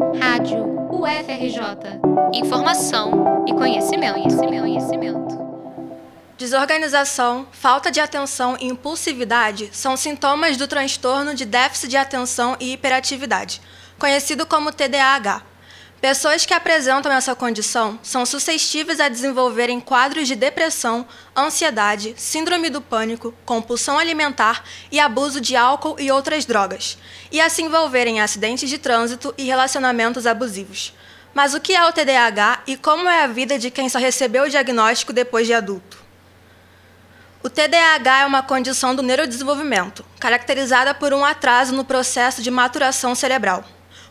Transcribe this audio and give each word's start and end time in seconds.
Rádio 0.00 0.64
UFRJ. 0.90 2.00
Informação 2.32 3.44
e 3.46 3.52
conhecimento, 3.52 4.14
conhecimento, 4.14 4.60
conhecimento. 4.62 5.38
Desorganização, 6.38 7.46
falta 7.52 7.90
de 7.90 8.00
atenção 8.00 8.56
e 8.58 8.66
impulsividade 8.66 9.68
são 9.72 9.98
sintomas 9.98 10.56
do 10.56 10.66
transtorno 10.66 11.34
de 11.34 11.44
déficit 11.44 11.90
de 11.90 11.96
atenção 11.98 12.56
e 12.58 12.72
hiperatividade, 12.72 13.60
conhecido 13.98 14.46
como 14.46 14.72
TDAH. 14.72 15.49
Pessoas 16.00 16.46
que 16.46 16.54
apresentam 16.54 17.12
essa 17.12 17.34
condição 17.34 17.98
são 18.02 18.24
suscetíveis 18.24 19.00
a 19.00 19.08
desenvolverem 19.10 19.78
quadros 19.78 20.26
de 20.26 20.34
depressão, 20.34 21.06
ansiedade, 21.36 22.14
síndrome 22.16 22.70
do 22.70 22.80
pânico, 22.80 23.34
compulsão 23.44 23.98
alimentar 23.98 24.64
e 24.90 24.98
abuso 24.98 25.42
de 25.42 25.54
álcool 25.54 25.96
e 25.98 26.10
outras 26.10 26.46
drogas, 26.46 26.96
e 27.30 27.38
a 27.38 27.50
se 27.50 27.60
envolverem 27.60 28.16
em 28.16 28.20
acidentes 28.22 28.70
de 28.70 28.78
trânsito 28.78 29.34
e 29.36 29.44
relacionamentos 29.44 30.26
abusivos. 30.26 30.94
Mas 31.34 31.52
o 31.52 31.60
que 31.60 31.74
é 31.74 31.84
o 31.84 31.92
TDAH 31.92 32.62
e 32.66 32.78
como 32.78 33.06
é 33.06 33.22
a 33.22 33.26
vida 33.26 33.58
de 33.58 33.70
quem 33.70 33.90
só 33.90 33.98
recebeu 33.98 34.44
o 34.44 34.48
diagnóstico 34.48 35.12
depois 35.12 35.46
de 35.46 35.52
adulto? 35.52 35.98
O 37.42 37.50
TDAH 37.50 38.20
é 38.20 38.26
uma 38.26 38.42
condição 38.42 38.94
do 38.94 39.02
neurodesenvolvimento, 39.02 40.02
caracterizada 40.18 40.94
por 40.94 41.12
um 41.12 41.26
atraso 41.26 41.74
no 41.74 41.84
processo 41.84 42.40
de 42.40 42.50
maturação 42.50 43.14
cerebral. 43.14 43.64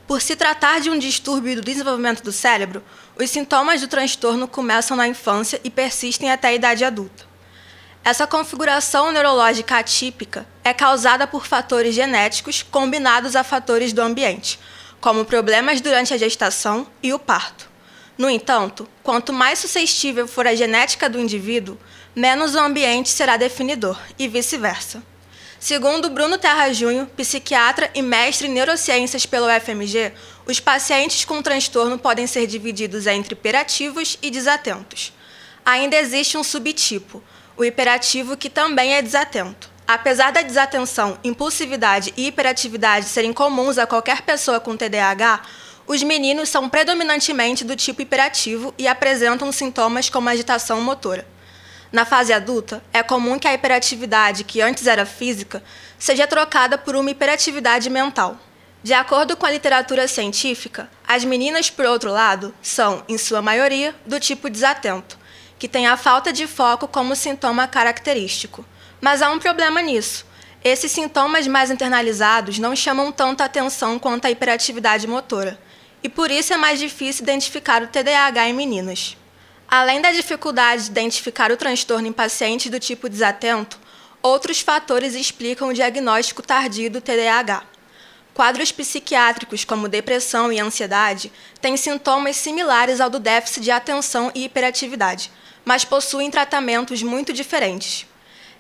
Por 0.10 0.24
se 0.24 0.36
tratar 0.36 0.82
de 0.82 0.90
um 0.90 0.98
distúrbio 0.98 1.58
do 1.58 1.62
desenvolvimento 1.62 2.24
do 2.24 2.32
cérebro, 2.32 2.84
os 3.16 3.30
sintomas 3.30 3.80
do 3.80 3.88
transtorno 3.88 4.48
começam 4.48 4.98
na 4.98 5.08
infância 5.08 5.62
e 5.64 5.70
persistem 5.70 6.32
até 6.32 6.48
a 6.48 6.54
idade 6.54 6.84
adulta. 6.84 7.26
Essa 8.04 8.26
configuração 8.26 9.12
neurológica 9.12 9.78
atípica 9.78 10.48
é 10.64 10.74
causada 10.74 11.28
por 11.28 11.46
fatores 11.46 11.94
genéticos 11.94 12.64
combinados 12.64 13.36
a 13.36 13.44
fatores 13.44 13.94
do 13.94 14.02
ambiente, 14.02 14.60
como 15.00 15.26
problemas 15.26 15.80
durante 15.80 16.12
a 16.12 16.18
gestação 16.18 16.88
e 17.04 17.14
o 17.14 17.20
parto. 17.20 17.70
No 18.18 18.32
entanto, 18.32 18.90
quanto 19.04 19.32
mais 19.32 19.60
suscetível 19.60 20.28
for 20.28 20.48
a 20.48 20.56
genética 20.56 21.08
do 21.08 21.20
indivíduo, 21.20 21.78
menos 22.16 22.56
o 22.56 22.60
ambiente 22.60 23.10
será 23.10 23.38
definidor, 23.38 24.00
e 24.18 24.28
vice-versa. 24.28 25.04
Segundo 25.60 26.10
Bruno 26.10 26.38
Terra 26.38 26.72
Júnior, 26.72 27.06
psiquiatra 27.18 27.92
e 27.94 28.02
mestre 28.02 28.48
em 28.48 28.52
neurociências 28.52 29.26
pelo 29.26 29.50
FMG, 29.60 30.14
os 30.48 30.58
pacientes 30.62 31.26
com 31.26 31.42
transtorno 31.42 32.00
podem 32.00 32.26
ser 32.26 32.48
divididos 32.48 33.06
entre 33.06 33.34
hiperativos 33.34 34.18
e 34.22 34.32
desatentos. 34.32 35.12
Ainda 35.66 35.98
existe 35.98 36.38
um 36.38 36.46
subtipo, 36.46 37.22
o 37.58 37.66
hiperativo, 37.66 38.38
que 38.38 38.50
também 38.50 38.94
é 38.94 39.02
desatento. 39.02 39.70
Apesar 39.86 40.32
da 40.32 40.42
desatenção, 40.42 41.20
impulsividade 41.26 42.14
e 42.16 42.28
hiperatividade 42.28 43.08
serem 43.08 43.34
comuns 43.34 43.78
a 43.78 43.86
qualquer 43.86 44.22
pessoa 44.22 44.62
com 44.62 44.78
TDAH, 44.78 45.42
os 45.86 46.02
meninos 46.04 46.48
são 46.48 46.70
predominantemente 46.70 47.66
do 47.66 47.76
tipo 47.76 48.02
hiperativo 48.02 48.74
e 48.78 48.88
apresentam 48.88 49.52
sintomas 49.52 50.10
como 50.10 50.30
agitação 50.30 50.80
motora. 50.80 51.28
Na 51.92 52.06
fase 52.06 52.32
adulta, 52.32 52.84
é 52.94 53.02
comum 53.02 53.40
que 53.40 53.48
a 53.48 53.54
hiperatividade, 53.54 54.44
que 54.44 54.62
antes 54.62 54.86
era 54.86 55.08
física, 55.08 55.64
seja 55.98 56.28
trocada 56.28 56.78
por 56.78 56.96
uma 56.96 57.10
hiperatividade 57.10 57.90
mental. 57.90 58.38
De 58.84 58.94
acordo 58.94 59.36
com 59.36 59.46
a 59.46 59.52
literatura 59.52 60.08
científica, 60.08 60.90
as 61.08 61.26
meninas, 61.26 61.70
por 61.70 61.86
outro 61.86 62.12
lado, 62.12 62.54
são, 62.62 63.04
em 63.10 63.18
sua 63.18 63.42
maioria, 63.42 63.96
do 64.06 64.20
tipo 64.20 64.50
desatento, 64.50 65.18
que 65.58 65.68
tem 65.68 65.88
a 65.88 65.98
falta 65.98 66.32
de 66.32 66.46
foco 66.46 66.88
como 66.88 67.16
sintoma 67.16 67.68
característico. 67.68 68.64
Mas 69.02 69.22
há 69.22 69.32
um 69.32 69.40
problema 69.40 69.82
nisso. 69.82 70.26
Esses 70.64 70.92
sintomas 70.92 71.48
mais 71.48 71.72
internalizados 71.72 72.60
não 72.60 72.76
chamam 72.76 73.12
tanta 73.12 73.46
atenção 73.46 73.98
quanto 73.98 74.26
a 74.26 74.32
hiperatividade 74.32 75.08
motora, 75.08 75.60
e 76.04 76.08
por 76.08 76.30
isso 76.30 76.54
é 76.54 76.58
mais 76.58 76.80
difícil 76.80 77.24
identificar 77.24 77.82
o 77.82 77.88
TDAH 77.88 78.48
em 78.48 78.54
meninas. 78.54 79.18
Além 79.72 80.02
da 80.02 80.12
dificuldade 80.12 80.86
de 80.86 80.90
identificar 80.90 81.52
o 81.52 81.58
transtorno 81.58 82.08
em 82.08 82.12
pacientes 82.12 82.72
do 82.72 82.80
tipo 82.80 83.08
desatento, 83.08 83.80
outros 84.20 84.62
fatores 84.62 85.14
explicam 85.14 85.70
o 85.70 85.74
diagnóstico 85.74 86.42
tardio 86.42 86.90
do 86.90 87.00
TDAH. 87.00 87.64
Quadros 88.34 88.72
psiquiátricos 88.72 89.64
como 89.64 89.88
depressão 89.88 90.52
e 90.52 90.60
ansiedade 90.60 91.32
têm 91.62 91.78
sintomas 91.78 92.36
similares 92.38 93.00
ao 93.00 93.12
do 93.12 93.20
déficit 93.20 93.62
de 93.62 93.70
atenção 93.70 94.32
e 94.34 94.46
hiperatividade, 94.46 95.32
mas 95.64 95.86
possuem 95.86 96.32
tratamentos 96.32 97.04
muito 97.04 97.32
diferentes. 97.32 98.08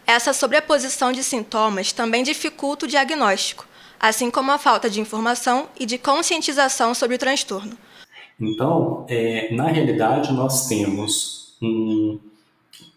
Essa 0.06 0.32
sobreposição 0.32 1.12
de 1.12 1.24
sintomas 1.24 1.92
também 1.92 2.22
dificulta 2.22 2.86
o 2.86 2.90
diagnóstico, 2.90 3.68
assim 4.00 4.30
como 4.30 4.52
a 4.52 4.60
falta 4.60 4.88
de 4.88 5.02
informação 5.02 5.70
e 5.80 5.88
de 5.88 5.98
conscientização 5.98 6.94
sobre 6.94 7.16
o 7.16 7.20
transtorno. 7.20 7.76
Então, 8.40 9.06
é, 9.10 9.54
na 9.54 9.68
realidade, 9.68 10.32
nós 10.32 10.68
temos 10.68 11.56
um, 11.62 12.20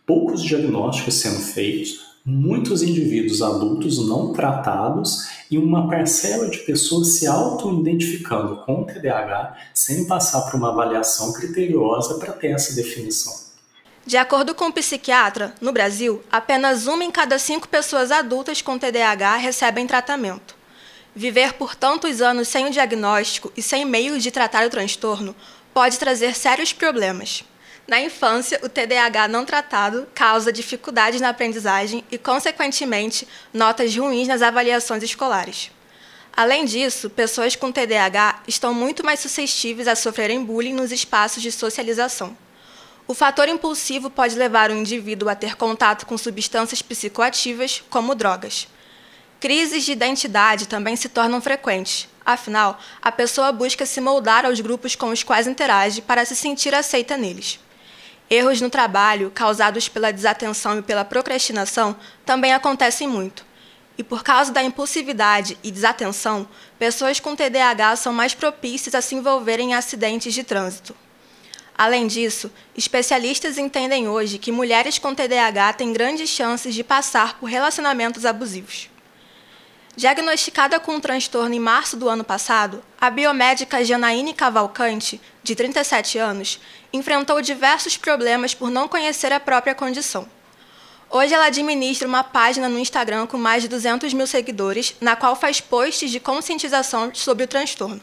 poucos 0.07 0.43
diagnósticos 0.43 1.15
sendo 1.15 1.41
feitos, 1.41 2.13
muitos 2.25 2.83
indivíduos 2.83 3.43
adultos 3.43 4.07
não 4.09 4.33
tratados 4.33 5.29
e 5.51 5.59
uma 5.59 5.89
parcela 5.89 6.49
de 6.49 6.59
pessoas 6.59 7.15
se 7.15 7.27
auto-identificando 7.27 8.65
com 8.65 8.83
o 8.83 8.87
TDAH 8.87 9.57
sem 9.75 10.07
passar 10.07 10.43
por 10.43 10.55
uma 10.55 10.71
avaliação 10.71 11.33
criteriosa 11.33 12.19
para 12.19 12.33
ter 12.33 12.53
essa 12.53 12.75
definição. 12.75 13.33
De 14.07 14.17
acordo 14.17 14.55
com 14.55 14.67
o 14.67 14.73
psiquiatra, 14.73 15.55
no 15.61 15.73
Brasil, 15.73 16.23
apenas 16.31 16.87
uma 16.87 17.05
em 17.05 17.11
cada 17.11 17.39
cinco 17.39 17.69
pessoas 17.69 18.11
adultas 18.11 18.61
com 18.61 18.79
TDAH 18.79 19.37
recebem 19.37 19.87
tratamento. 19.87 20.62
Viver 21.15 21.53
por 21.55 21.75
tantos 21.75 22.23
anos 22.23 22.49
sem 22.49 22.67
o 22.67 22.71
diagnóstico 22.71 23.53
e 23.55 23.63
sem 23.63 23.85
meios 23.85 24.23
de 24.23 24.31
tratar 24.31 24.67
o 24.67 24.71
transtorno 24.71 25.37
pode 25.75 25.99
trazer 25.99 26.35
sérios 26.35 26.73
problemas. 26.73 27.45
Na 27.87 28.01
infância, 28.01 28.59
o 28.63 28.69
TDAH 28.69 29.29
não 29.29 29.45
tratado 29.45 30.07
causa 30.15 30.53
dificuldades 30.53 31.21
na 31.21 31.29
aprendizagem 31.29 32.03
e, 32.11 32.17
consequentemente, 32.17 33.29
notas 33.53 33.95
ruins 33.95 34.27
nas 34.27 34.41
avaliações 34.41 35.03
escolares. 35.03 35.71
Além 36.35 36.65
disso, 36.65 37.11
pessoas 37.11 37.57
com 37.57 37.71
TDAH 37.71 38.45
estão 38.49 38.73
muito 38.73 39.05
mais 39.05 39.21
suscetíveis 39.21 39.87
a 39.87 39.95
sofrerem 39.95 40.43
bullying 40.43 40.73
nos 40.73 40.93
espaços 40.93 41.43
de 41.43 41.53
socialização. 41.53 42.35
O 43.07 43.13
fator 43.13 43.49
impulsivo 43.49 44.09
pode 44.09 44.35
levar 44.37 44.71
o 44.71 44.75
indivíduo 44.75 45.29
a 45.29 45.35
ter 45.35 45.57
contato 45.57 46.07
com 46.07 46.17
substâncias 46.17 46.81
psicoativas, 46.81 47.83
como 47.91 48.15
drogas. 48.15 48.67
Crises 49.43 49.83
de 49.83 49.91
identidade 49.91 50.69
também 50.69 50.95
se 50.95 51.09
tornam 51.09 51.41
frequentes. 51.41 52.09
Afinal, 52.25 52.79
a 53.03 53.11
pessoa 53.11 53.51
busca 53.51 53.85
se 53.85 54.01
moldar 54.01 54.47
aos 54.47 54.61
grupos 54.61 54.95
com 54.95 55.09
os 55.09 55.25
quais 55.25 55.49
interage 55.49 56.01
para 56.01 56.25
se 56.25 56.37
sentir 56.37 56.73
aceita 56.73 57.17
neles. 57.17 57.59
Erros 58.31 58.61
no 58.61 58.71
trabalho, 58.71 59.33
causados 59.35 59.89
pela 59.89 60.13
desatenção 60.13 60.79
e 60.79 60.83
pela 60.83 61.05
procrastinação, 61.05 61.97
também 62.25 62.53
acontecem 62.53 63.09
muito. 63.09 63.45
E 63.99 64.05
por 64.05 64.23
causa 64.23 64.53
da 64.53 64.63
impulsividade 64.63 65.59
e 65.61 65.73
desatenção, 65.73 66.49
pessoas 66.79 67.19
com 67.19 67.35
TDAH 67.35 67.97
são 67.97 68.13
mais 68.13 68.35
propícias 68.35 68.95
a 68.95 69.03
se 69.03 69.17
envolverem 69.17 69.71
em 69.71 69.75
acidentes 69.75 70.33
de 70.33 70.45
trânsito. 70.45 70.95
Além 71.77 72.07
disso, 72.07 72.49
especialistas 72.77 73.59
entendem 73.59 74.09
hoje 74.09 74.39
que 74.39 74.53
mulheres 74.53 74.99
com 74.99 75.13
TDAH 75.13 75.73
têm 75.73 75.93
grandes 75.93 76.31
chances 76.31 76.77
de 76.77 76.85
passar 76.85 77.41
por 77.41 77.47
relacionamentos 77.47 78.25
abusivos. 78.25 78.92
Diagnosticada 79.95 80.81
com 80.81 80.97
o 80.97 81.01
transtorno 81.01 81.55
em 81.55 81.61
março 81.61 81.99
do 81.99 82.09
ano 82.09 82.25
passado, 82.25 82.83
a 82.99 83.11
biomédica 83.11 83.85
Janaíne 83.85 84.33
Cavalcante, 84.33 85.21
de 85.43 85.55
37 85.55 86.17
anos, 86.17 86.59
enfrentou 86.95 87.43
diversos 87.43 87.99
problemas 87.99 88.55
por 88.55 88.71
não 88.71 88.89
conhecer 88.89 89.35
a 89.35 89.39
própria 89.41 89.75
condição. 89.75 90.27
Hoje 91.11 91.35
ela 91.35 91.45
administra 91.45 92.09
uma 92.09 92.25
página 92.25 92.71
no 92.71 92.79
Instagram 92.79 93.27
com 93.27 93.37
mais 93.37 93.63
de 93.63 93.69
200 93.69 94.15
mil 94.15 94.27
seguidores, 94.27 94.95
na 94.99 95.15
qual 95.15 95.37
faz 95.37 95.61
posts 95.61 96.11
de 96.11 96.19
conscientização 96.19 97.15
sobre 97.15 97.45
o 97.45 97.49
transtorno. 97.49 98.01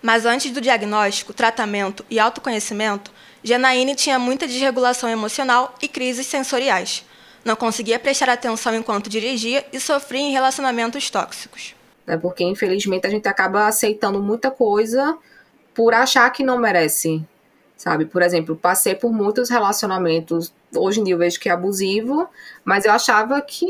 Mas 0.00 0.24
antes 0.24 0.50
do 0.50 0.62
diagnóstico, 0.62 1.34
tratamento 1.34 2.06
e 2.08 2.18
autoconhecimento, 2.18 3.12
Janaíne 3.44 3.94
tinha 3.94 4.18
muita 4.18 4.48
desregulação 4.48 5.10
emocional 5.10 5.74
e 5.82 5.88
crises 5.88 6.26
sensoriais 6.26 7.04
não 7.44 7.56
conseguia 7.56 7.98
prestar 7.98 8.28
atenção 8.28 8.74
enquanto 8.74 9.10
dirigia 9.10 9.64
e 9.72 9.80
sofria 9.80 10.20
em 10.20 10.32
relacionamentos 10.32 11.10
tóxicos. 11.10 11.74
É 12.06 12.16
porque, 12.16 12.44
infelizmente, 12.44 13.06
a 13.06 13.10
gente 13.10 13.28
acaba 13.28 13.66
aceitando 13.66 14.22
muita 14.22 14.50
coisa 14.50 15.16
por 15.74 15.94
achar 15.94 16.28
que 16.30 16.42
não 16.42 16.58
merece, 16.58 17.24
sabe? 17.76 18.04
Por 18.04 18.22
exemplo, 18.22 18.56
passei 18.56 18.94
por 18.94 19.12
muitos 19.12 19.48
relacionamentos, 19.48 20.52
hoje 20.74 21.00
em 21.00 21.04
dia 21.04 21.14
eu 21.14 21.18
vejo 21.18 21.40
que 21.40 21.48
é 21.48 21.52
abusivo, 21.52 22.28
mas 22.64 22.84
eu 22.84 22.92
achava 22.92 23.40
que, 23.40 23.66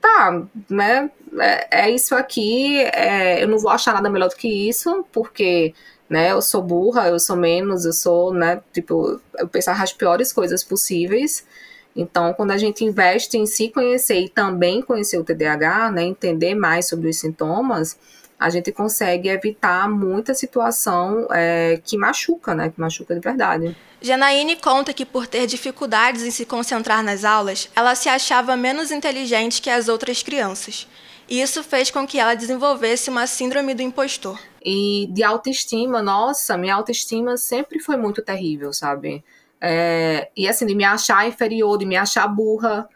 tá, 0.00 0.42
né, 0.68 1.10
é, 1.38 1.84
é 1.86 1.90
isso 1.90 2.14
aqui, 2.14 2.78
é, 2.78 3.42
eu 3.42 3.48
não 3.48 3.58
vou 3.58 3.70
achar 3.70 3.94
nada 3.94 4.10
melhor 4.10 4.28
do 4.28 4.36
que 4.36 4.48
isso, 4.68 5.04
porque, 5.12 5.74
né, 6.08 6.32
eu 6.32 6.42
sou 6.42 6.62
burra, 6.62 7.08
eu 7.08 7.20
sou 7.20 7.36
menos, 7.36 7.84
eu 7.84 7.92
sou, 7.92 8.32
né, 8.32 8.62
tipo, 8.72 9.20
eu 9.38 9.48
pensava 9.48 9.82
as 9.82 9.92
piores 9.92 10.32
coisas 10.32 10.64
possíveis, 10.64 11.46
então, 11.94 12.32
quando 12.34 12.52
a 12.52 12.58
gente 12.58 12.84
investe 12.84 13.36
em 13.36 13.46
se 13.46 13.68
conhecer 13.68 14.20
e 14.20 14.28
também 14.28 14.80
conhecer 14.80 15.18
o 15.18 15.24
TDAH, 15.24 15.90
né, 15.90 16.04
entender 16.04 16.54
mais 16.54 16.88
sobre 16.88 17.08
os 17.08 17.18
sintomas, 17.18 17.98
a 18.38 18.48
gente 18.48 18.72
consegue 18.72 19.28
evitar 19.28 19.88
muita 19.90 20.32
situação 20.32 21.28
é, 21.30 21.78
que 21.84 21.98
machuca, 21.98 22.54
né? 22.54 22.70
Que 22.70 22.80
machuca 22.80 23.14
de 23.14 23.20
verdade. 23.20 23.76
Janaíne 24.00 24.56
conta 24.56 24.94
que 24.94 25.04
por 25.04 25.26
ter 25.26 25.46
dificuldades 25.46 26.22
em 26.22 26.30
se 26.30 26.46
concentrar 26.46 27.04
nas 27.04 27.22
aulas, 27.22 27.68
ela 27.76 27.94
se 27.94 28.08
achava 28.08 28.56
menos 28.56 28.90
inteligente 28.90 29.60
que 29.60 29.68
as 29.68 29.88
outras 29.88 30.22
crianças. 30.22 30.88
E 31.28 31.40
isso 31.40 31.62
fez 31.62 31.90
com 31.90 32.06
que 32.06 32.18
ela 32.18 32.34
desenvolvesse 32.34 33.10
uma 33.10 33.26
síndrome 33.26 33.74
do 33.74 33.82
impostor. 33.82 34.40
E 34.64 35.06
de 35.12 35.22
autoestima, 35.22 36.02
nossa, 36.02 36.56
minha 36.56 36.74
autoestima 36.74 37.36
sempre 37.36 37.78
foi 37.78 37.98
muito 37.98 38.22
terrível, 38.22 38.72
sabe? 38.72 39.22
É, 39.60 40.30
e 40.36 40.48
assim, 40.48 40.66
de 40.66 40.74
me 40.74 40.84
achar 40.84 41.26
inferior, 41.28 41.76
de 41.76 41.84
me 41.84 41.96
achar 41.96 42.26
burra. 42.26 42.88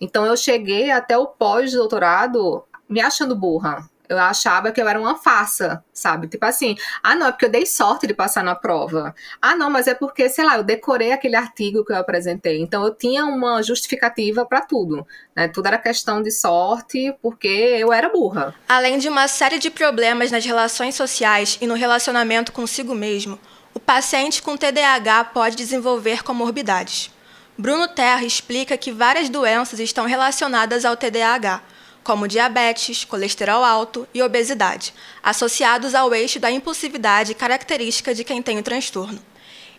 Então 0.00 0.24
eu 0.26 0.36
cheguei 0.36 0.90
até 0.90 1.16
o 1.16 1.26
pós-doutorado 1.26 2.64
me 2.88 3.00
achando 3.00 3.36
burra. 3.36 3.88
Eu 4.08 4.18
achava 4.18 4.72
que 4.72 4.82
eu 4.82 4.88
era 4.88 5.00
uma 5.00 5.14
farsa, 5.14 5.84
sabe? 5.92 6.26
Tipo 6.26 6.44
assim, 6.44 6.76
ah, 7.00 7.14
não, 7.14 7.28
é 7.28 7.30
porque 7.30 7.44
eu 7.44 7.50
dei 7.50 7.64
sorte 7.64 8.08
de 8.08 8.12
passar 8.12 8.42
na 8.42 8.56
prova. 8.56 9.14
Ah, 9.40 9.54
não, 9.54 9.70
mas 9.70 9.86
é 9.86 9.94
porque, 9.94 10.28
sei 10.28 10.44
lá, 10.44 10.56
eu 10.56 10.64
decorei 10.64 11.12
aquele 11.12 11.36
artigo 11.36 11.84
que 11.84 11.92
eu 11.92 11.96
apresentei. 11.96 12.60
Então 12.60 12.84
eu 12.84 12.92
tinha 12.92 13.24
uma 13.24 13.62
justificativa 13.62 14.44
para 14.44 14.62
tudo. 14.62 15.06
Né? 15.36 15.46
Tudo 15.46 15.66
era 15.66 15.78
questão 15.78 16.20
de 16.20 16.32
sorte, 16.32 17.14
porque 17.22 17.46
eu 17.46 17.92
era 17.92 18.08
burra. 18.08 18.52
Além 18.68 18.98
de 18.98 19.08
uma 19.08 19.28
série 19.28 19.60
de 19.60 19.70
problemas 19.70 20.32
nas 20.32 20.44
relações 20.44 20.96
sociais 20.96 21.56
e 21.60 21.66
no 21.68 21.74
relacionamento 21.74 22.50
consigo 22.50 22.96
mesmo, 22.96 23.38
o 23.74 23.80
paciente 23.80 24.42
com 24.42 24.56
TDAH 24.56 25.24
pode 25.24 25.56
desenvolver 25.56 26.22
comorbidades. 26.22 27.10
Bruno 27.56 27.88
Terra 27.88 28.24
explica 28.24 28.76
que 28.76 28.90
várias 28.90 29.28
doenças 29.28 29.78
estão 29.80 30.06
relacionadas 30.06 30.84
ao 30.84 30.96
TDAH 30.96 31.62
como 32.02 32.26
diabetes, 32.26 33.04
colesterol 33.04 33.62
alto 33.62 34.08
e 34.12 34.22
obesidade, 34.22 34.94
associados 35.22 35.94
ao 35.94 36.14
eixo 36.14 36.40
da 36.40 36.50
impulsividade 36.50 37.34
característica 37.34 38.14
de 38.14 38.24
quem 38.24 38.42
tem 38.42 38.58
o 38.58 38.62
transtorno. 38.62 39.22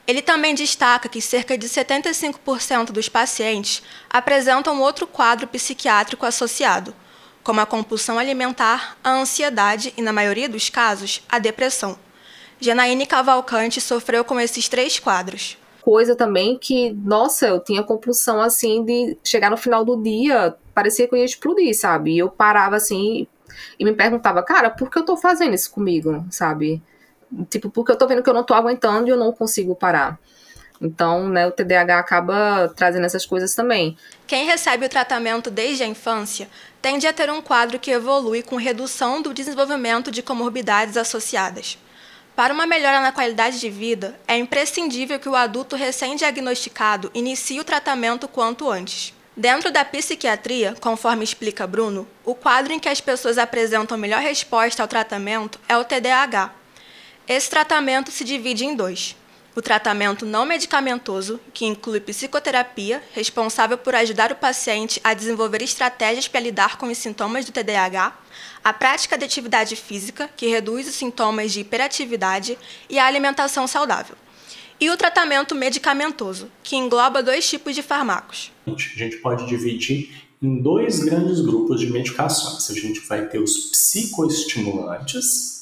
Ele 0.07 0.21
também 0.21 0.55
destaca 0.55 1.09
que 1.09 1.21
cerca 1.21 1.57
de 1.57 1.67
75% 1.67 2.91
dos 2.91 3.07
pacientes 3.07 3.83
apresentam 4.09 4.81
outro 4.81 5.05
quadro 5.05 5.47
psiquiátrico 5.47 6.25
associado, 6.25 6.95
como 7.43 7.59
a 7.59 7.65
compulsão 7.65 8.19
alimentar, 8.19 8.97
a 9.03 9.11
ansiedade 9.11 9.93
e, 9.97 10.01
na 10.01 10.13
maioria 10.13 10.49
dos 10.49 10.69
casos, 10.69 11.21
a 11.29 11.39
depressão. 11.39 11.97
Janaíne 12.61 13.05
Cavalcante 13.05 13.81
sofreu 13.81 14.23
com 14.23 14.39
esses 14.39 14.69
três 14.69 14.99
quadros 14.99 15.57
coisa 15.81 16.15
também 16.15 16.57
que, 16.57 16.93
nossa, 16.93 17.47
eu 17.47 17.59
tinha 17.59 17.83
compulsão 17.83 18.39
assim 18.39 18.85
de 18.85 19.17
chegar 19.23 19.49
no 19.49 19.57
final 19.57 19.83
do 19.83 20.01
dia, 20.01 20.55
parecia 20.73 21.07
que 21.07 21.15
eu 21.15 21.19
ia 21.19 21.25
explodir, 21.25 21.77
sabe? 21.77 22.13
E 22.13 22.19
eu 22.19 22.29
parava 22.29 22.75
assim 22.75 23.27
e 23.77 23.83
me 23.83 23.93
perguntava, 23.93 24.43
cara, 24.43 24.69
por 24.69 24.89
que 24.89 24.99
eu 24.99 25.05
tô 25.05 25.17
fazendo 25.17 25.53
isso 25.53 25.71
comigo, 25.71 26.25
sabe? 26.29 26.81
Tipo, 27.49 27.69
porque 27.69 27.91
eu 27.91 27.97
tô 27.97 28.07
vendo 28.07 28.23
que 28.23 28.29
eu 28.29 28.33
não 28.33 28.43
tô 28.43 28.53
aguentando 28.53 29.07
e 29.07 29.11
eu 29.11 29.17
não 29.17 29.31
consigo 29.31 29.75
parar. 29.75 30.19
Então, 30.79 31.27
né, 31.29 31.45
o 31.45 31.51
TDAH 31.51 31.99
acaba 31.99 32.71
trazendo 32.75 33.05
essas 33.05 33.25
coisas 33.25 33.53
também. 33.53 33.95
Quem 34.25 34.45
recebe 34.45 34.85
o 34.85 34.89
tratamento 34.89 35.51
desde 35.51 35.83
a 35.83 35.87
infância 35.87 36.49
tende 36.81 37.05
a 37.05 37.13
ter 37.13 37.29
um 37.29 37.41
quadro 37.41 37.77
que 37.77 37.91
evolui 37.91 38.41
com 38.41 38.55
redução 38.55 39.21
do 39.21 39.33
desenvolvimento 39.33 40.09
de 40.09 40.23
comorbidades 40.23 40.97
associadas. 40.97 41.77
Para 42.41 42.55
uma 42.55 42.65
melhora 42.65 42.99
na 42.99 43.11
qualidade 43.11 43.59
de 43.59 43.69
vida, 43.69 44.19
é 44.27 44.35
imprescindível 44.35 45.19
que 45.19 45.29
o 45.29 45.35
adulto 45.35 45.75
recém-diagnosticado 45.75 47.11
inicie 47.13 47.59
o 47.59 47.63
tratamento 47.63 48.27
quanto 48.27 48.67
antes. 48.67 49.13
Dentro 49.37 49.69
da 49.69 49.85
psiquiatria, 49.85 50.75
conforme 50.81 51.23
explica 51.23 51.67
Bruno, 51.67 52.07
o 52.25 52.33
quadro 52.33 52.73
em 52.73 52.79
que 52.79 52.89
as 52.89 52.99
pessoas 52.99 53.37
apresentam 53.37 53.95
melhor 53.95 54.21
resposta 54.21 54.81
ao 54.81 54.87
tratamento 54.87 55.59
é 55.69 55.77
o 55.77 55.85
TDAH. 55.85 56.51
Esse 57.27 57.47
tratamento 57.47 58.09
se 58.09 58.23
divide 58.23 58.65
em 58.65 58.75
dois: 58.75 59.15
o 59.55 59.61
tratamento 59.61 60.25
não 60.25 60.43
medicamentoso, 60.43 61.39
que 61.53 61.67
inclui 61.67 61.99
psicoterapia, 61.99 63.03
responsável 63.13 63.77
por 63.77 63.93
ajudar 63.93 64.31
o 64.31 64.35
paciente 64.35 64.99
a 65.03 65.13
desenvolver 65.13 65.61
estratégias 65.61 66.27
para 66.27 66.39
lidar 66.39 66.79
com 66.79 66.87
os 66.87 66.97
sintomas 66.97 67.45
do 67.45 67.51
TDAH, 67.51 68.17
a 68.63 68.73
prática 68.73 69.17
de 69.17 69.25
atividade 69.25 69.75
física, 69.75 70.29
que 70.35 70.47
reduz 70.47 70.87
os 70.87 70.95
sintomas 70.95 71.51
de 71.51 71.61
hiperatividade, 71.61 72.57
e 72.89 72.99
a 72.99 73.05
alimentação 73.05 73.67
saudável. 73.67 74.15
E 74.79 74.89
o 74.89 74.97
tratamento 74.97 75.53
medicamentoso, 75.53 76.49
que 76.63 76.75
engloba 76.75 77.21
dois 77.21 77.47
tipos 77.47 77.75
de 77.75 77.83
fármacos. 77.83 78.51
A 78.65 78.71
gente 78.71 79.17
pode 79.17 79.47
dividir 79.47 80.09
em 80.41 80.59
dois 80.59 80.99
grandes 80.99 81.39
grupos 81.39 81.79
de 81.79 81.91
medicações. 81.91 82.69
A 82.69 82.73
gente 82.73 82.99
vai 83.01 83.27
ter 83.27 83.39
os 83.39 83.69
psicoestimulantes, 83.69 85.60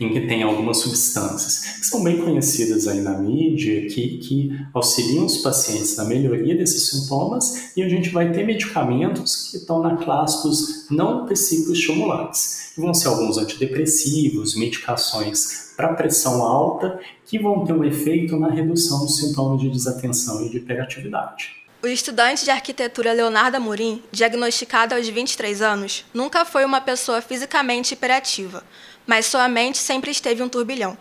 em 0.00 0.12
que 0.12 0.22
tem 0.22 0.42
algumas 0.42 0.78
substâncias 0.78 1.78
que 1.78 1.86
são 1.86 2.02
bem 2.02 2.18
conhecidas 2.18 2.88
aí 2.88 3.00
na 3.00 3.18
mídia, 3.18 3.86
que, 3.86 4.18
que 4.18 4.58
auxiliam 4.72 5.24
os 5.24 5.38
pacientes 5.38 5.96
na 5.96 6.04
melhoria 6.04 6.56
desses 6.56 6.88
sintomas, 6.88 7.72
e 7.76 7.82
a 7.82 7.88
gente 7.88 8.10
vai 8.10 8.32
ter 8.32 8.44
medicamentos 8.44 9.50
que 9.50 9.58
estão 9.58 9.82
na 9.82 9.96
classe 9.96 10.42
dos 10.42 10.90
não 10.90 11.26
psicoestimulantes, 11.26 12.72
que 12.74 12.80
vão 12.80 12.92
ser 12.92 13.08
alguns 13.08 13.38
antidepressivos, 13.38 14.56
medicações 14.56 15.72
para 15.76 15.94
pressão 15.94 16.42
alta, 16.42 17.00
que 17.26 17.38
vão 17.38 17.64
ter 17.64 17.72
um 17.72 17.84
efeito 17.84 18.36
na 18.36 18.48
redução 18.48 19.00
dos 19.00 19.16
sintomas 19.18 19.60
de 19.60 19.68
desatenção 19.68 20.44
e 20.44 20.50
de 20.50 20.58
hiperatividade. 20.58 21.64
O 21.84 21.86
estudante 21.86 22.44
de 22.44 22.50
arquitetura 22.50 23.12
Leonardo 23.12 23.58
Amorim, 23.58 24.02
diagnosticado 24.10 24.94
aos 24.94 25.06
23 25.06 25.60
anos, 25.60 26.02
nunca 26.14 26.42
foi 26.46 26.64
uma 26.64 26.80
pessoa 26.80 27.20
fisicamente 27.20 27.92
hiperativa, 27.92 28.64
mas 29.06 29.26
sua 29.26 29.48
mente 29.48 29.78
sempre 29.78 30.10
esteve 30.10 30.42
um 30.42 30.48
turbilhão. 30.48 30.96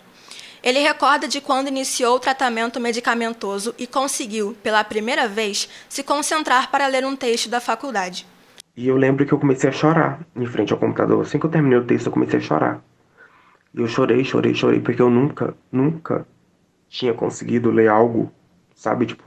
Ele 0.64 0.80
recorda 0.80 1.28
de 1.28 1.42
quando 1.42 1.68
iniciou 1.68 2.16
o 2.16 2.20
tratamento 2.20 2.80
medicamentoso 2.80 3.76
e 3.78 3.86
conseguiu, 3.86 4.56
pela 4.64 4.84
primeira 4.84 5.28
vez, 5.28 5.70
se 5.90 6.04
concentrar 6.04 6.72
para 6.72 6.88
ler 6.88 7.06
um 7.06 7.18
texto 7.18 7.50
da 7.50 7.60
faculdade. 7.60 8.26
E 8.76 8.88
eu 8.88 8.96
lembro 8.96 9.26
que 9.26 9.34
eu 9.34 9.40
comecei 9.40 9.70
a 9.70 9.74
chorar 9.74 10.22
em 10.36 10.46
frente 10.46 10.72
ao 10.72 10.80
computador. 10.80 11.22
Assim 11.22 11.38
que 11.38 11.46
eu 11.46 11.50
terminei 11.50 11.78
o 11.78 11.86
texto, 11.86 12.08
eu 12.08 12.14
comecei 12.14 12.40
a 12.40 12.42
chorar. 12.42 12.82
E 13.74 13.82
eu 13.82 13.88
chorei, 13.88 14.24
chorei, 14.24 14.54
chorei, 14.56 14.80
porque 14.80 15.02
eu 15.02 15.10
nunca, 15.10 15.54
nunca 15.72 16.26
tinha 16.88 17.14
conseguido 17.14 17.70
ler 17.70 17.90
algo, 17.90 18.32
sabe, 18.74 19.06
tipo, 19.06 19.24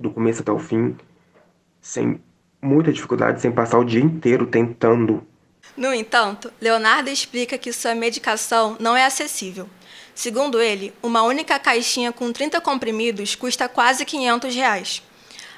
do 0.00 0.10
começo 0.10 0.40
até 0.40 0.50
o 0.50 0.58
fim, 0.58 0.96
sem 1.80 2.20
muita 2.60 2.92
dificuldade, 2.92 3.40
sem 3.40 3.52
passar 3.52 3.78
o 3.78 3.84
dia 3.84 4.00
inteiro 4.00 4.46
tentando 4.46 5.26
no 5.76 5.94
entanto, 5.94 6.52
Leonardo 6.60 7.08
explica 7.08 7.56
que 7.56 7.72
sua 7.72 7.94
medicação 7.94 8.76
não 8.78 8.96
é 8.96 9.06
acessível. 9.06 9.68
Segundo 10.14 10.60
ele, 10.60 10.92
uma 11.02 11.22
única 11.22 11.58
caixinha 11.58 12.12
com 12.12 12.30
30 12.30 12.60
comprimidos 12.60 13.34
custa 13.34 13.68
quase 13.68 14.04
500 14.04 14.54
reais. 14.54 15.02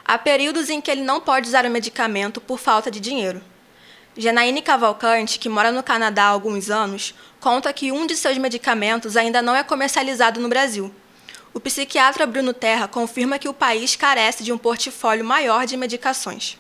Há 0.04 0.16
períodos 0.16 0.70
em 0.70 0.80
que 0.80 0.90
ele 0.90 1.02
não 1.02 1.20
pode 1.20 1.48
usar 1.48 1.66
o 1.66 1.70
medicamento 1.70 2.40
por 2.40 2.60
falta 2.60 2.90
de 2.90 3.00
dinheiro. 3.00 3.42
Janaíne 4.16 4.62
Cavalcante, 4.62 5.40
que 5.40 5.48
mora 5.48 5.72
no 5.72 5.82
Canadá 5.82 6.24
há 6.24 6.28
alguns 6.28 6.70
anos, 6.70 7.14
conta 7.40 7.72
que 7.72 7.90
um 7.90 8.06
de 8.06 8.14
seus 8.14 8.38
medicamentos 8.38 9.16
ainda 9.16 9.42
não 9.42 9.56
é 9.56 9.64
comercializado 9.64 10.40
no 10.40 10.48
Brasil. 10.48 10.94
O 11.52 11.58
psiquiatra 11.58 12.24
Bruno 12.24 12.52
Terra 12.52 12.86
confirma 12.86 13.38
que 13.38 13.48
o 13.48 13.54
país 13.54 13.96
carece 13.96 14.44
de 14.44 14.52
um 14.52 14.58
portfólio 14.58 15.24
maior 15.24 15.66
de 15.66 15.76
medicações. 15.76 16.56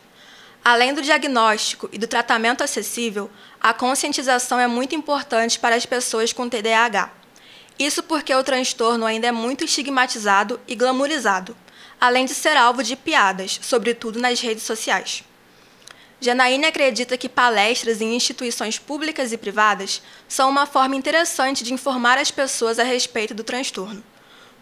Além 0.64 0.94
do 0.94 1.02
diagnóstico 1.02 1.90
e 1.92 1.98
do 1.98 2.06
tratamento 2.06 2.64
acessível, 2.64 3.30
a 3.60 3.74
conscientização 3.74 4.58
é 4.58 4.66
muito 4.66 4.94
importante 4.94 5.58
para 5.58 5.76
as 5.76 5.84
pessoas 5.84 6.32
com 6.32 6.48
TDAH. 6.48 7.12
Isso 7.78 8.02
porque 8.02 8.34
o 8.34 8.42
transtorno 8.42 9.04
ainda 9.04 9.26
é 9.26 9.32
muito 9.32 9.62
estigmatizado 9.64 10.58
e 10.66 10.74
glamourizado, 10.74 11.54
além 12.00 12.24
de 12.24 12.34
ser 12.34 12.56
alvo 12.56 12.82
de 12.82 12.96
piadas, 12.96 13.60
sobretudo 13.60 14.18
nas 14.18 14.40
redes 14.40 14.62
sociais. 14.62 15.22
Janaíne 16.18 16.64
acredita 16.64 17.18
que 17.18 17.28
palestras 17.28 18.00
em 18.00 18.16
instituições 18.16 18.78
públicas 18.78 19.32
e 19.32 19.36
privadas 19.36 20.00
são 20.26 20.48
uma 20.48 20.64
forma 20.64 20.96
interessante 20.96 21.62
de 21.62 21.74
informar 21.74 22.16
as 22.16 22.30
pessoas 22.30 22.78
a 22.78 22.84
respeito 22.84 23.34
do 23.34 23.44
transtorno. 23.44 24.02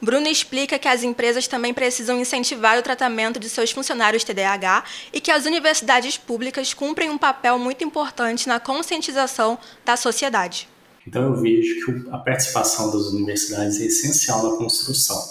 Bruno 0.03 0.27
explica 0.27 0.81
que 0.81 0.89
as 0.89 1.05
empresas 1.05 1.47
também 1.47 1.73
precisam 1.73 2.19
incentivar 2.19 2.77
o 2.77 2.83
tratamento 2.83 3.39
de 3.39 3.49
seus 3.49 3.71
funcionários 3.71 4.25
TDAH 4.25 4.83
e 5.13 5.21
que 5.21 5.31
as 5.31 5.47
universidades 5.47 6.19
públicas 6.19 6.75
cumprem 6.75 7.09
um 7.09 7.17
papel 7.17 7.57
muito 7.57 7.85
importante 7.85 8.49
na 8.49 8.59
conscientização 8.59 9.57
da 9.85 9.97
sociedade. 9.97 10.69
Então 11.07 11.23
eu 11.23 11.41
vejo 11.41 11.85
que 11.85 12.11
a 12.11 12.19
participação 12.19 12.91
das 12.91 13.13
universidades 13.13 13.81
é 13.81 13.85
essencial 13.85 14.43
na 14.43 14.57
construção, 14.57 15.23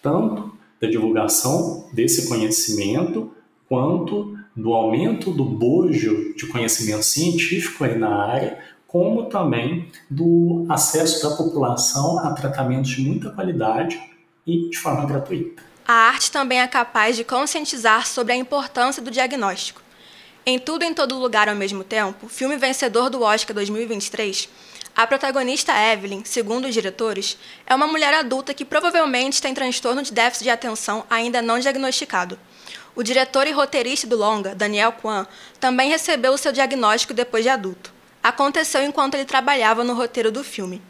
tanto 0.00 0.56
da 0.80 0.88
divulgação 0.88 1.88
desse 1.92 2.28
conhecimento, 2.28 3.32
quanto 3.68 4.38
do 4.54 4.72
aumento 4.74 5.32
do 5.32 5.44
bojo 5.44 6.34
de 6.36 6.46
conhecimento 6.46 7.02
científico 7.02 7.82
aí 7.82 7.98
na 7.98 8.14
área, 8.14 8.58
como 8.86 9.28
também 9.28 9.88
do 10.08 10.66
acesso 10.68 11.28
da 11.28 11.36
população 11.36 12.20
a 12.20 12.32
tratamentos 12.32 12.90
de 12.90 13.02
muita 13.02 13.30
qualidade 13.30 14.09
e 14.46 14.68
de 14.68 14.78
forma 14.78 15.06
gratuita. 15.06 15.62
A 15.86 15.92
arte 15.92 16.30
também 16.30 16.60
é 16.60 16.66
capaz 16.66 17.16
de 17.16 17.24
conscientizar 17.24 18.06
sobre 18.06 18.32
a 18.32 18.36
importância 18.36 19.02
do 19.02 19.10
diagnóstico. 19.10 19.82
Em 20.46 20.58
Tudo 20.58 20.84
em 20.84 20.94
Todo 20.94 21.18
Lugar 21.18 21.48
ao 21.48 21.54
Mesmo 21.54 21.84
Tempo, 21.84 22.28
filme 22.28 22.56
vencedor 22.56 23.10
do 23.10 23.22
Oscar 23.22 23.54
2023, 23.54 24.48
a 24.96 25.06
protagonista 25.06 25.72
Evelyn, 25.72 26.22
segundo 26.24 26.66
os 26.66 26.74
diretores, 26.74 27.38
é 27.66 27.74
uma 27.74 27.86
mulher 27.86 28.12
adulta 28.12 28.52
que 28.52 28.64
provavelmente 28.64 29.40
tem 29.40 29.54
transtorno 29.54 30.02
de 30.02 30.12
déficit 30.12 30.44
de 30.44 30.50
atenção 30.50 31.04
ainda 31.08 31.40
não 31.40 31.58
diagnosticado. 31.58 32.38
O 32.94 33.02
diretor 33.02 33.46
e 33.46 33.52
roteirista 33.52 34.06
do 34.06 34.16
longa, 34.16 34.54
Daniel 34.54 34.92
Kwan, 34.92 35.26
também 35.58 35.90
recebeu 35.90 36.32
o 36.32 36.38
seu 36.38 36.52
diagnóstico 36.52 37.14
depois 37.14 37.44
de 37.44 37.48
adulto. 37.48 37.92
Aconteceu 38.22 38.82
enquanto 38.82 39.14
ele 39.14 39.24
trabalhava 39.24 39.84
no 39.84 39.94
roteiro 39.94 40.30
do 40.30 40.44
filme. 40.44 40.82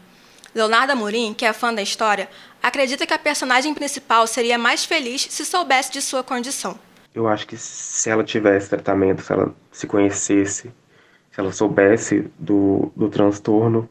Leonardo 0.53 0.91
Amorim, 0.91 1.33
que 1.33 1.45
é 1.45 1.53
fã 1.53 1.73
da 1.73 1.81
história, 1.81 2.29
acredita 2.61 3.05
que 3.05 3.13
a 3.13 3.19
personagem 3.19 3.73
principal 3.73 4.27
seria 4.27 4.57
mais 4.57 4.83
feliz 4.85 5.27
se 5.29 5.45
soubesse 5.45 5.91
de 5.91 6.01
sua 6.01 6.23
condição. 6.23 6.77
Eu 7.13 7.27
acho 7.27 7.47
que 7.47 7.57
se 7.57 8.09
ela 8.09 8.23
tivesse 8.23 8.69
tratamento, 8.69 9.21
se 9.21 9.31
ela 9.31 9.53
se 9.71 9.87
conhecesse, 9.87 10.71
se 11.31 11.39
ela 11.39 11.51
soubesse 11.51 12.29
do, 12.37 12.91
do 12.95 13.09
transtorno, 13.09 13.89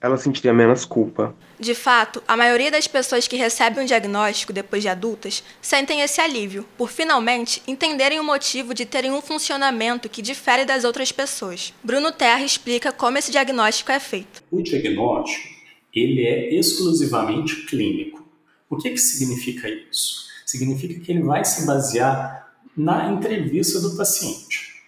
ela 0.00 0.16
sentiria 0.16 0.54
menos 0.54 0.84
culpa. 0.84 1.34
De 1.58 1.74
fato, 1.74 2.22
a 2.26 2.36
maioria 2.36 2.70
das 2.70 2.86
pessoas 2.86 3.28
que 3.28 3.36
recebem 3.36 3.82
um 3.82 3.86
diagnóstico 3.86 4.52
depois 4.52 4.82
de 4.82 4.88
adultas 4.88 5.44
sentem 5.60 6.00
esse 6.00 6.20
alívio, 6.20 6.64
por 6.78 6.90
finalmente 6.90 7.62
entenderem 7.66 8.18
o 8.18 8.24
motivo 8.24 8.72
de 8.72 8.86
terem 8.86 9.10
um 9.10 9.20
funcionamento 9.20 10.08
que 10.08 10.22
difere 10.22 10.64
das 10.64 10.84
outras 10.84 11.12
pessoas. 11.12 11.74
Bruno 11.84 12.10
Terra 12.12 12.42
explica 12.42 12.90
como 12.90 13.18
esse 13.18 13.30
diagnóstico 13.30 13.92
é 13.92 14.00
feito. 14.00 14.42
O 14.50 14.62
diagnóstico 14.62 15.59
ele 15.94 16.24
é 16.24 16.54
exclusivamente 16.54 17.66
clínico. 17.66 18.26
O 18.68 18.76
que, 18.76 18.90
que 18.90 18.98
significa 18.98 19.68
isso? 19.68 20.28
Significa 20.46 21.00
que 21.00 21.12
ele 21.12 21.22
vai 21.22 21.44
se 21.44 21.66
basear 21.66 22.48
na 22.76 23.12
entrevista 23.12 23.80
do 23.80 23.96
paciente. 23.96 24.82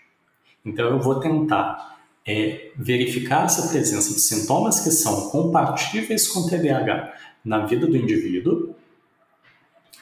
Então, 0.65 0.91
eu 0.91 1.01
vou 1.01 1.19
tentar 1.19 1.93
é 2.25 2.71
verificar 2.77 3.47
essa 3.47 3.69
presença 3.69 4.15
de 4.15 4.21
sintomas 4.21 4.81
que 4.81 4.91
são 4.91 5.29
compatíveis 5.31 6.29
com 6.29 6.49
TDAH 6.49 7.13
na 7.45 7.67
vida 7.67 7.87
do 7.87 7.97
indivíduo 7.97 8.75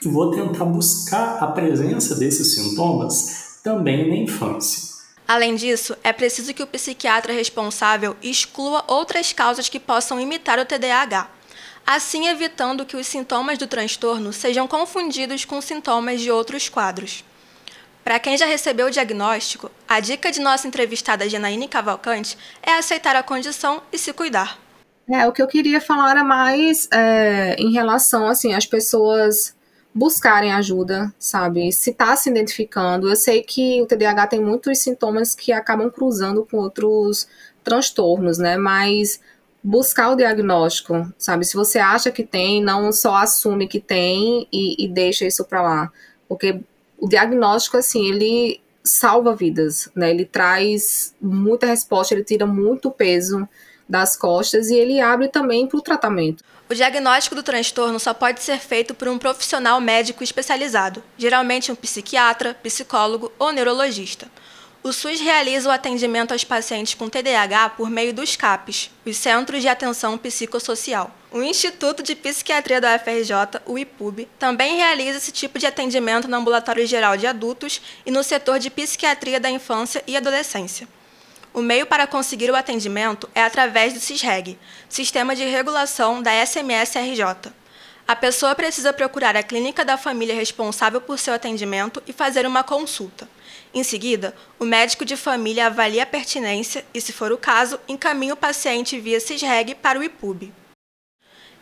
e 0.04 0.08
vou 0.08 0.30
tentar 0.30 0.64
buscar 0.66 1.38
a 1.42 1.46
presença 1.48 2.14
desses 2.16 2.54
sintomas 2.54 3.60
também 3.62 4.08
na 4.08 4.16
infância. 4.16 4.89
Além 5.32 5.54
disso, 5.54 5.96
é 6.02 6.12
preciso 6.12 6.52
que 6.52 6.60
o 6.60 6.66
psiquiatra 6.66 7.32
responsável 7.32 8.16
exclua 8.20 8.82
outras 8.88 9.32
causas 9.32 9.68
que 9.68 9.78
possam 9.78 10.18
imitar 10.18 10.58
o 10.58 10.64
TDAH, 10.64 11.30
assim 11.86 12.26
evitando 12.26 12.84
que 12.84 12.96
os 12.96 13.06
sintomas 13.06 13.56
do 13.56 13.68
transtorno 13.68 14.32
sejam 14.32 14.66
confundidos 14.66 15.44
com 15.44 15.60
sintomas 15.60 16.20
de 16.20 16.32
outros 16.32 16.68
quadros. 16.68 17.24
Para 18.02 18.18
quem 18.18 18.36
já 18.36 18.44
recebeu 18.44 18.88
o 18.88 18.90
diagnóstico, 18.90 19.70
a 19.86 20.00
dica 20.00 20.32
de 20.32 20.40
nossa 20.40 20.66
entrevistada 20.66 21.28
Janaíne 21.28 21.68
Cavalcante 21.68 22.36
é 22.60 22.72
aceitar 22.72 23.14
a 23.14 23.22
condição 23.22 23.80
e 23.92 23.98
se 23.98 24.12
cuidar. 24.12 24.58
É, 25.08 25.28
o 25.28 25.32
que 25.32 25.40
eu 25.40 25.46
queria 25.46 25.80
falar 25.80 26.10
era 26.10 26.24
mais 26.24 26.88
é, 26.92 27.54
em 27.56 27.72
relação, 27.72 28.26
assim, 28.26 28.52
às 28.52 28.66
pessoas 28.66 29.54
buscarem 29.94 30.52
ajuda, 30.52 31.12
sabe? 31.18 31.72
Se 31.72 31.90
está 31.90 32.14
se 32.16 32.30
identificando. 32.30 33.08
Eu 33.08 33.16
sei 33.16 33.42
que 33.42 33.82
o 33.82 33.86
TDAH 33.86 34.28
tem 34.28 34.40
muitos 34.40 34.78
sintomas 34.78 35.34
que 35.34 35.52
acabam 35.52 35.90
cruzando 35.90 36.46
com 36.46 36.58
outros 36.58 37.28
transtornos, 37.64 38.38
né? 38.38 38.56
Mas 38.56 39.20
buscar 39.62 40.10
o 40.10 40.16
diagnóstico, 40.16 41.12
sabe? 41.18 41.44
Se 41.44 41.54
você 41.54 41.78
acha 41.78 42.10
que 42.10 42.24
tem, 42.24 42.62
não 42.62 42.92
só 42.92 43.16
assume 43.16 43.68
que 43.68 43.80
tem 43.80 44.46
e, 44.52 44.84
e 44.84 44.88
deixa 44.88 45.26
isso 45.26 45.44
para 45.44 45.62
lá. 45.62 45.92
Porque 46.28 46.60
o 46.98 47.08
diagnóstico, 47.08 47.76
assim, 47.76 48.08
ele 48.08 48.60
salva 48.82 49.34
vidas, 49.34 49.90
né? 49.94 50.10
Ele 50.10 50.24
traz 50.24 51.14
muita 51.20 51.66
resposta, 51.66 52.14
ele 52.14 52.24
tira 52.24 52.46
muito 52.46 52.90
peso 52.90 53.46
das 53.90 54.16
costas 54.16 54.70
e 54.70 54.76
ele 54.76 55.00
abre 55.00 55.28
também 55.28 55.66
para 55.66 55.78
o 55.78 55.82
tratamento. 55.82 56.44
O 56.70 56.74
diagnóstico 56.74 57.34
do 57.34 57.42
transtorno 57.42 57.98
só 57.98 58.14
pode 58.14 58.40
ser 58.40 58.60
feito 58.60 58.94
por 58.94 59.08
um 59.08 59.18
profissional 59.18 59.80
médico 59.80 60.22
especializado, 60.22 61.02
geralmente 61.18 61.72
um 61.72 61.74
psiquiatra, 61.74 62.54
psicólogo 62.62 63.32
ou 63.38 63.50
neurologista. 63.50 64.28
O 64.82 64.92
SUS 64.92 65.20
realiza 65.20 65.68
o 65.68 65.72
atendimento 65.72 66.32
aos 66.32 66.44
pacientes 66.44 66.94
com 66.94 67.08
TDAH 67.08 67.70
por 67.70 67.90
meio 67.90 68.14
dos 68.14 68.34
CAPs, 68.34 68.90
os 69.04 69.16
Centros 69.16 69.60
de 69.60 69.68
Atenção 69.68 70.16
Psicossocial. 70.16 71.14
O 71.30 71.42
Instituto 71.42 72.02
de 72.02 72.14
Psiquiatria 72.14 72.80
da 72.80 72.96
UFRJ, 72.96 73.60
o 73.66 73.78
IPUB, 73.78 74.26
também 74.38 74.76
realiza 74.76 75.18
esse 75.18 75.32
tipo 75.32 75.58
de 75.58 75.66
atendimento 75.66 76.28
no 76.28 76.36
Ambulatório 76.36 76.86
Geral 76.86 77.16
de 77.16 77.26
Adultos 77.26 77.82
e 78.06 78.10
no 78.10 78.22
setor 78.22 78.58
de 78.58 78.70
Psiquiatria 78.70 79.38
da 79.38 79.50
Infância 79.50 80.02
e 80.06 80.16
Adolescência. 80.16 80.88
O 81.52 81.60
meio 81.60 81.84
para 81.84 82.06
conseguir 82.06 82.48
o 82.50 82.54
atendimento 82.54 83.28
é 83.34 83.42
através 83.42 83.92
do 83.92 83.98
CISREG, 83.98 84.56
Sistema 84.88 85.34
de 85.34 85.44
Regulação 85.44 86.22
da 86.22 86.32
SMS-RJ. 86.46 87.52
A 88.06 88.14
pessoa 88.14 88.54
precisa 88.54 88.92
procurar 88.92 89.36
a 89.36 89.42
clínica 89.42 89.84
da 89.84 89.96
família 89.96 90.34
responsável 90.34 91.00
por 91.00 91.18
seu 91.18 91.34
atendimento 91.34 92.00
e 92.06 92.12
fazer 92.12 92.46
uma 92.46 92.62
consulta. 92.62 93.28
Em 93.74 93.82
seguida, 93.82 94.34
o 94.58 94.64
médico 94.64 95.04
de 95.04 95.16
família 95.16 95.66
avalia 95.66 96.04
a 96.04 96.06
pertinência 96.06 96.84
e, 96.94 97.00
se 97.00 97.12
for 97.12 97.32
o 97.32 97.38
caso, 97.38 97.80
encaminha 97.88 98.34
o 98.34 98.36
paciente 98.36 98.98
via 98.98 99.20
CISREG 99.20 99.74
para 99.74 99.98
o 99.98 100.04
IPUB. 100.04 100.52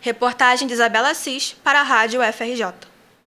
Reportagem 0.01 0.69
de 0.69 0.75
Isabela 0.75 1.11
Assis 1.11 1.57
para 1.65 1.81
a 1.81 1.83
Rádio 1.83 2.21
FRJ. 2.33 2.89